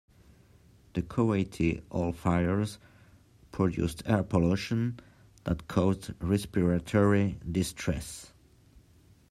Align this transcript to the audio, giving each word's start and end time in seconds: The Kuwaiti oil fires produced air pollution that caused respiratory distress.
The 0.95 1.03
Kuwaiti 1.03 1.83
oil 1.93 2.11
fires 2.11 2.79
produced 3.51 4.01
air 4.07 4.23
pollution 4.23 4.99
that 5.43 5.67
caused 5.67 6.13
respiratory 6.19 7.37
distress. 7.47 8.33